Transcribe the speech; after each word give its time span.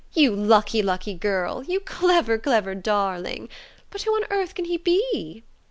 "You 0.13 0.35
lucky 0.35 0.81
lucky 0.81 1.13
girl! 1.13 1.61
You 1.63 1.79
clever 1.79 2.39
clever 2.39 2.73
darling! 2.73 3.49
But 3.91 4.01
who 4.01 4.09
on 4.15 4.25
earth 4.31 4.55
can 4.55 4.65
he 4.65 4.77
be?" 4.77 5.43